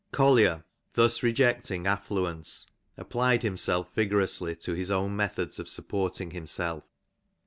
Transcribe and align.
Collier 0.11 0.63
thus 0.93 1.21
rejecting 1.21 1.85
affluence, 1.85 2.65
applied 2.97 3.43
himself 3.43 3.93
vigorously 3.93 4.55
to 4.55 4.73
his 4.73 4.89
own 4.89 5.15
methods 5.15 5.59
of 5.59 5.69
supporting 5.69 6.31
himself. 6.31 6.85